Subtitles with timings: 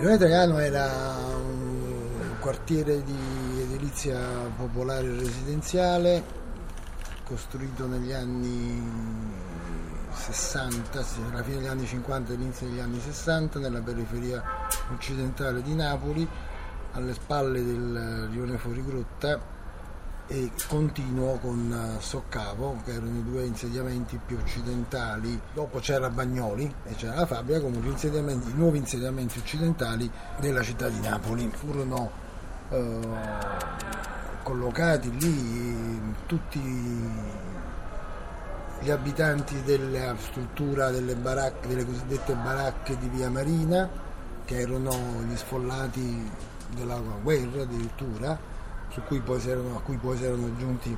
[0.00, 0.86] Rione Traiano era
[1.36, 4.18] un quartiere di edilizia
[4.56, 6.24] popolare residenziale
[7.22, 8.82] costruito negli anni
[10.10, 14.42] 60, alla fine degli anni 50 e all'inizio degli anni 60 nella periferia
[14.90, 16.26] occidentale di Napoli
[16.92, 19.38] alle spalle del rione Fuorigrotta
[20.32, 25.40] e continuo con eh, Soccavo, che erano i due insediamenti più occidentali.
[25.52, 30.08] Dopo c'era Bagnoli e c'era la fabbrica, comunque i nuovi insediamenti occidentali
[30.38, 31.50] della città di Napoli.
[31.52, 32.10] Furono
[32.68, 32.98] eh,
[34.44, 36.60] collocati lì tutti
[38.82, 43.90] gli abitanti della struttura delle, baracche, delle cosiddette baracche di Via Marina,
[44.44, 44.92] che erano
[45.28, 46.30] gli sfollati
[46.72, 48.49] della guerra addirittura
[49.06, 50.96] cui erano, a cui poi si erano aggiunti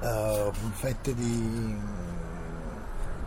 [0.00, 1.76] uh, fette di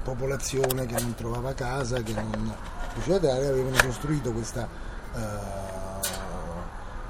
[0.03, 2.53] popolazione che non trovava casa, che non
[2.93, 4.67] riusciva a dare, avevano costruito questa
[5.13, 5.19] uh,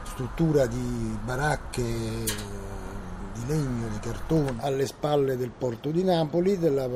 [0.03, 6.87] struttura di baracche di legno, di cartone, alle spalle del porto di Napoli, della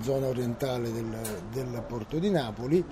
[0.00, 1.16] zona orientale del,
[1.52, 2.84] del porto di Napoli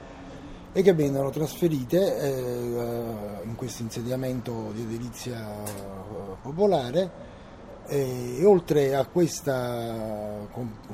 [0.77, 5.71] e che vennero trasferite eh, in questo insediamento di edilizia eh,
[6.43, 7.11] popolare
[7.87, 10.49] e, e oltre a questa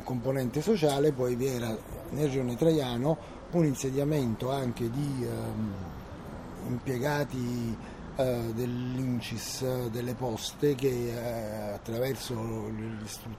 [0.04, 1.74] componente sociale poi vi era
[2.10, 3.16] nel rione Traiano
[3.52, 7.74] un insediamento anche di eh, impiegati
[8.16, 12.70] eh, dell'Incis delle poste che eh, attraverso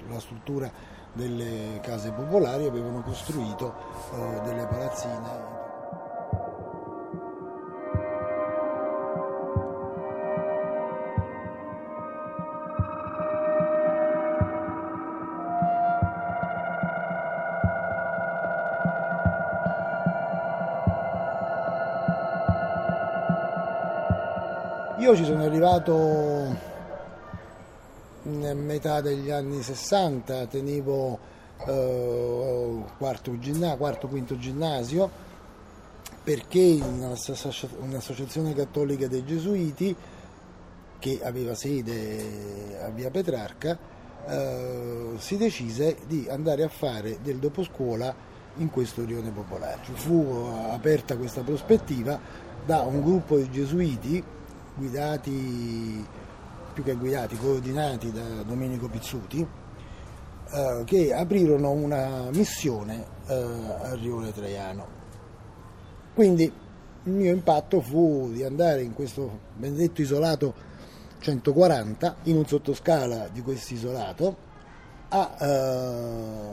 [0.09, 0.71] la struttura
[1.13, 3.75] delle case popolari avevano costruito
[4.15, 5.60] eh, delle palazzine
[25.01, 25.95] Io ci sono arrivato
[28.23, 31.17] a metà degli anni 60, tenevo
[31.65, 33.35] eh, quarto,
[33.77, 35.09] quarto, quinto ginnasio,
[36.23, 36.79] perché
[37.79, 39.95] un'associazione cattolica dei Gesuiti,
[40.99, 43.75] che aveva sede a via Petrarca,
[44.27, 48.13] eh, si decise di andare a fare del doposcuola
[48.57, 49.79] in questo rione popolare.
[49.93, 52.19] Fu aperta questa prospettiva
[52.63, 54.39] da un gruppo di gesuiti
[54.75, 56.05] guidati,
[56.73, 59.45] più che guidati, coordinati da Domenico Pizzuti,
[60.53, 64.99] eh, che aprirono una missione eh, a Rione Traiano.
[66.13, 66.43] Quindi
[67.03, 70.53] il mio impatto fu di andare in questo benedetto isolato
[71.19, 74.35] 140, in un sottoscala di questo isolato,
[75.09, 76.50] a eh,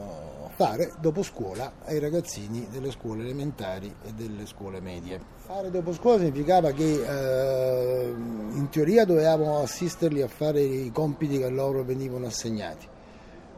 [0.59, 5.17] fare dopo scuola ai ragazzini delle scuole elementari e delle scuole medie.
[5.45, 11.47] Fare dopo scuola significava che eh, in teoria dovevamo assisterli a fare i compiti che
[11.47, 12.85] loro venivano assegnati,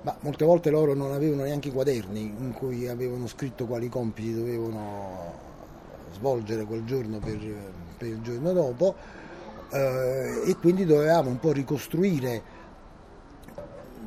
[0.03, 4.35] ma molte volte loro non avevano neanche i quaderni in cui avevano scritto quali compiti
[4.35, 5.33] dovevano
[6.13, 7.39] svolgere quel giorno per,
[7.97, 8.93] per il giorno dopo
[9.71, 12.59] eh, e quindi dovevamo un po' ricostruire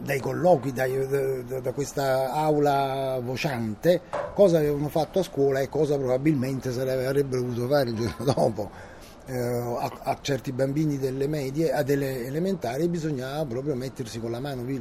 [0.02, 4.02] dai colloqui, dai, da, da, questa aula vociante,
[4.34, 8.70] cosa avevano fatto a scuola e cosa probabilmente avrebbero dovuto fare il giorno dopo.
[9.26, 14.38] Eh, a, a, certi bambini delle medie, a delle elementari bisognava proprio mettersi con la
[14.38, 14.78] mano lì,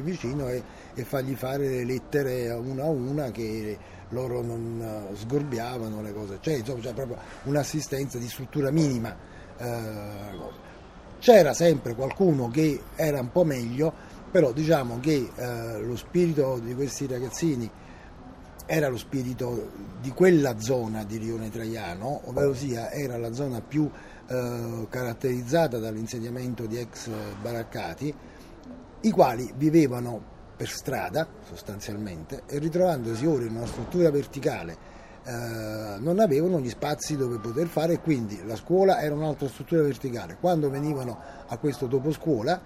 [0.00, 0.62] vicino e,
[0.94, 3.76] e, fargli fare le lettere una a una che
[4.10, 9.16] loro non uh, sgorbiavano le cose, cioè insomma c'è proprio un'assistenza di struttura minima.
[9.58, 10.68] Eh,
[11.18, 13.92] c'era sempre qualcuno che era un po' meglio,
[14.30, 17.70] però diciamo che eh, lo spirito di questi ragazzini
[18.66, 19.70] era lo spirito
[20.00, 23.90] di quella zona di Rione Traiano, ovvero sia era la zona più
[24.28, 27.08] eh, caratterizzata dall'insediamento di ex
[27.42, 28.14] baraccati,
[29.00, 30.22] i quali vivevano
[30.56, 34.76] per strada sostanzialmente e ritrovandosi ora in una struttura verticale
[35.24, 40.36] eh, non avevano gli spazi dove poter fare quindi la scuola era un'altra struttura verticale.
[40.38, 42.60] Quando venivano a questo dopo scuola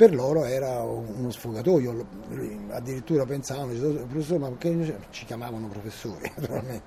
[0.00, 2.06] per loro era uno sfogatoio,
[2.70, 3.74] addirittura pensavano,
[4.38, 6.82] ma perché ci chiamavano professori naturalmente,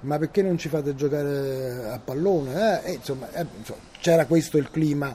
[0.00, 2.82] ma perché non ci fate giocare a pallone?
[2.82, 5.14] Eh, insomma, eh, insomma, c'era questo il clima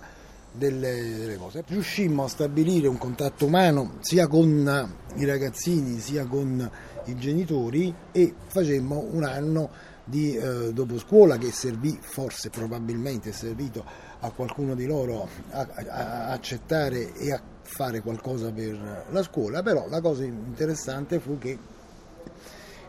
[0.51, 1.63] delle, delle, cose.
[1.65, 6.69] Riuscimmo a stabilire un contatto umano sia con i ragazzini sia con
[7.05, 9.69] i genitori e facemmo un anno
[10.11, 13.83] di eh, dopo scuola che servì, forse probabilmente è servito
[14.19, 19.87] a qualcuno di loro a, a, accettare e a fare qualcosa per la scuola, però
[19.87, 21.57] la cosa interessante fu che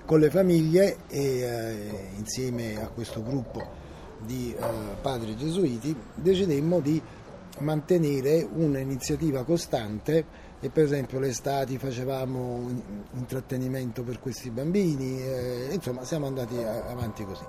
[0.05, 3.81] con le famiglie e eh, insieme a questo gruppo
[4.19, 4.65] di eh,
[5.01, 7.01] padri gesuiti, decidemmo di
[7.61, 12.71] mantenere un'iniziativa costante e per esempio le estati facevamo
[13.15, 17.45] intrattenimento per questi bambini, eh, insomma siamo andati avanti così.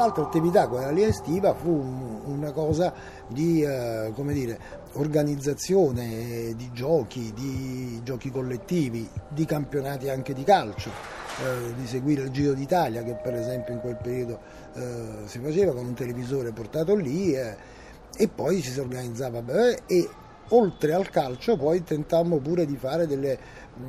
[0.00, 1.68] L'altra attività, quella lì estiva, fu
[2.24, 2.90] una cosa
[3.28, 4.58] di eh, dire,
[4.94, 12.30] organizzazione di giochi, di giochi collettivi, di campionati anche di calcio, eh, di seguire il
[12.30, 14.38] Giro d'Italia che per esempio in quel periodo
[14.72, 17.54] eh, si faceva con un televisore portato lì eh,
[18.16, 19.42] e poi ci si organizzava
[19.84, 20.08] e
[20.48, 23.38] oltre al calcio poi tentammo pure di fare delle,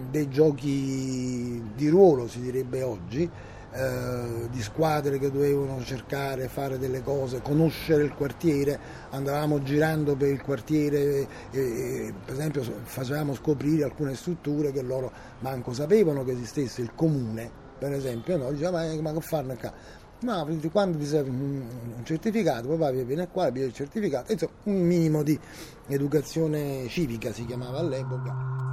[0.10, 3.32] dei giochi di ruolo si direbbe oggi
[3.74, 8.80] eh, di squadre che dovevano cercare, fare delle cose, conoscere il quartiere,
[9.12, 15.12] andavamo girando per il quartiere e, e, per esempio facevamo scoprire alcune strutture che loro
[15.40, 18.52] manco sapevano che esistesse il comune, per esempio, no?
[18.52, 19.74] dicevamo ma, ma che fanno qua?
[20.24, 21.64] Ma quando vi serve un
[22.04, 25.40] certificato, poi vai, viene qua, viene il certificato, insomma un minimo di
[25.88, 28.71] educazione civica si chiamava all'epoca.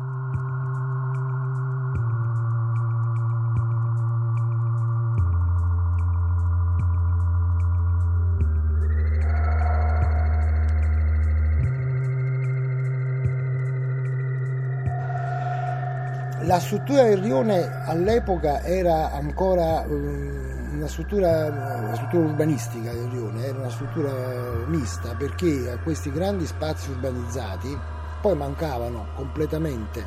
[16.49, 23.45] La struttura del rione all'epoca era ancora ehm, una struttura, una struttura, urbanistica del rione,
[23.45, 24.11] era una struttura
[24.65, 27.79] mista perché a questi grandi spazi urbanizzati
[28.23, 30.03] poi mancavano completamente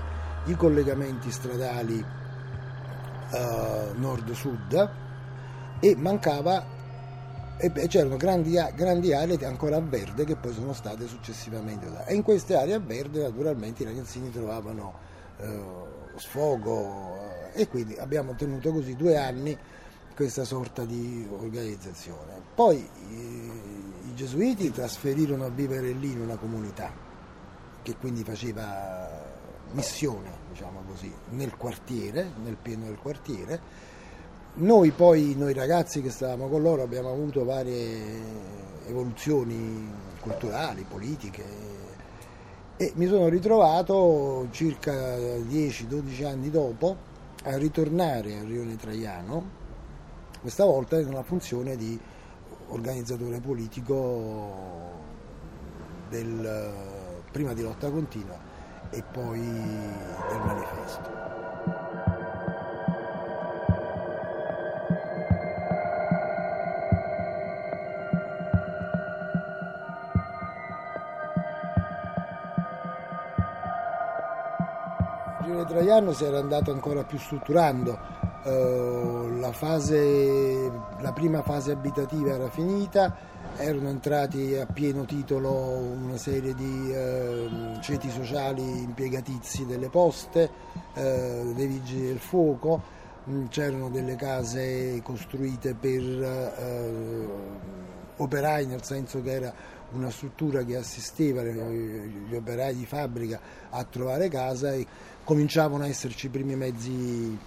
[0.45, 2.03] i collegamenti stradali
[3.29, 4.89] eh, nord-sud
[5.79, 6.65] e mancava
[7.57, 12.23] e c'erano grandi, grandi, aree ancora a verde che poi sono state successivamente e in
[12.23, 14.93] queste aree a verde naturalmente i ragazzini trovavano
[15.37, 15.90] eh,
[16.21, 17.17] sfogo
[17.53, 19.57] eh, e quindi abbiamo tenuto così due anni
[20.15, 22.41] questa sorta di organizzazione.
[22.53, 23.51] Poi i,
[24.07, 26.93] i gesuiti trasferirono a vivere lì in una comunità
[27.81, 29.29] che quindi faceva
[29.71, 33.89] missione, diciamo così, nel quartiere, nel pieno del quartiere.
[34.53, 38.19] Noi poi, noi ragazzi che stavamo con loro, abbiamo avuto varie
[38.85, 39.89] evoluzioni
[40.19, 41.43] culturali, politiche,
[42.77, 47.09] e mi sono ritrovato circa 10-12 anni dopo
[47.43, 49.59] a ritornare a Rione Traiano,
[50.41, 51.99] questa volta in una funzione di
[52.67, 54.91] organizzatore politico
[56.09, 56.73] del,
[57.31, 58.37] prima di lotta continua
[58.89, 61.50] e poi del manifesto.
[75.61, 77.97] Giulio Traiano si era andato ancora più strutturando,
[78.43, 83.15] uh, la, fase, la prima fase abitativa era finita,
[83.57, 90.49] erano entrati a pieno titolo una serie di uh, ceti sociali impiegatizi delle poste,
[90.95, 92.81] uh, dei vigili del fuoco,
[93.29, 97.19] mm, c'erano delle case costruite per
[98.21, 99.53] operai nel senso che era
[99.91, 104.85] una struttura che assisteva gli operai di fabbrica a trovare casa e
[105.23, 107.37] cominciavano a esserci i primi mezzi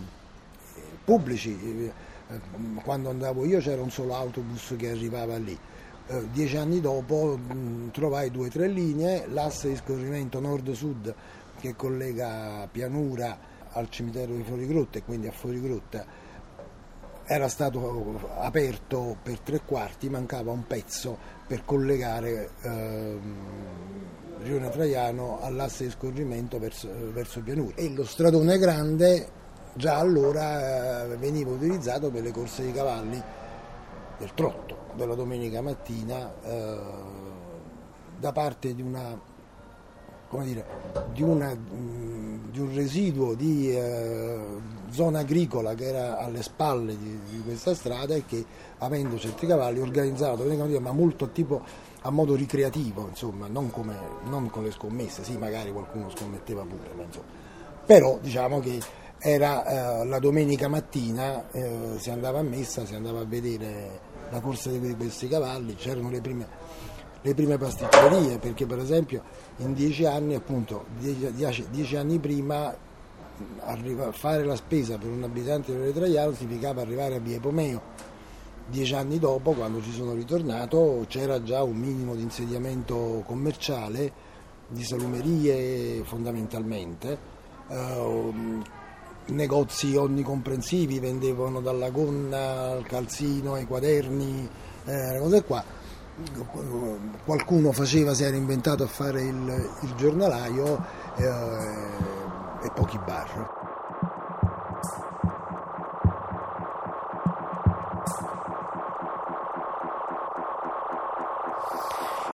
[1.04, 1.90] pubblici.
[2.83, 5.57] Quando andavo io c'era un solo autobus che arrivava lì.
[6.07, 7.38] Eh, dieci anni dopo
[7.90, 11.14] trovai due o tre linee, l'asse di scorrimento nord-sud
[11.61, 13.38] che collega pianura
[13.71, 16.04] al cimitero di Fuorigrotta e quindi a Fuorigrotta
[17.26, 21.16] era stato aperto per tre quarti, mancava un pezzo
[21.47, 23.37] per collegare ehm,
[24.43, 27.76] Rione Traiano all'asse di scorrimento verso, verso Pianura.
[27.76, 29.43] E lo stradone grande
[29.75, 33.23] già allora eh, veniva utilizzato per le corse di cavalli
[34.19, 36.78] del trotto della domenica mattina eh,
[38.19, 39.33] da parte di una
[40.43, 40.64] dire,
[41.12, 41.54] di, una,
[42.54, 44.38] di, un residuo di eh,
[44.90, 48.44] zona agricola che era alle spalle di, di, questa strada e che
[48.78, 50.37] avendo cavalli organizzava
[50.78, 51.62] ma molto tipo
[52.02, 53.96] a modo ricreativo, insomma, non, come,
[54.26, 57.26] non con le scommesse, sì magari qualcuno scommetteva pure, ma insomma.
[57.87, 58.78] però diciamo che
[59.18, 64.40] era eh, la domenica mattina, eh, si andava a messa, si andava a vedere la
[64.40, 66.46] corsa di questi cavalli, c'erano le prime
[67.25, 69.23] le prime pasticcerie, perché per esempio
[69.57, 72.75] in dieci anni, appunto, dieci, dieci anni prima
[73.61, 77.81] arriva, fare la spesa per un abitante di Traiano significava arrivare a Via Epomeo.
[78.66, 84.12] Dieci anni dopo, quando ci sono ritornato, c'era già un minimo di insediamento commerciale,
[84.69, 87.19] di salumerie fondamentalmente,
[87.69, 88.33] eh,
[89.26, 94.47] negozi onnicomprensivi, vendevano dalla gonna al calzino ai quaderni,
[94.85, 95.84] eh, cose qua.
[97.25, 100.85] Qualcuno faceva, si era inventato a fare il, il giornalaio
[101.16, 103.53] eh, e pochi bar.